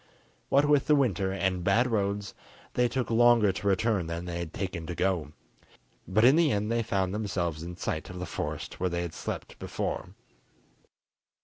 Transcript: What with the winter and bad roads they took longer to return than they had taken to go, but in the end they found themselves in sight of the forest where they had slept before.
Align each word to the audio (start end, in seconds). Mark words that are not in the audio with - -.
What 0.49 0.65
with 0.65 0.87
the 0.87 0.95
winter 0.95 1.31
and 1.31 1.63
bad 1.63 1.85
roads 1.85 2.33
they 2.73 2.87
took 2.87 3.11
longer 3.11 3.51
to 3.51 3.67
return 3.67 4.07
than 4.07 4.25
they 4.25 4.39
had 4.39 4.51
taken 4.51 4.87
to 4.87 4.95
go, 4.95 5.33
but 6.07 6.25
in 6.25 6.35
the 6.37 6.51
end 6.51 6.71
they 6.71 6.81
found 6.81 7.13
themselves 7.13 7.61
in 7.61 7.77
sight 7.77 8.09
of 8.09 8.17
the 8.17 8.25
forest 8.25 8.79
where 8.79 8.89
they 8.89 9.03
had 9.03 9.13
slept 9.13 9.59
before. 9.59 10.15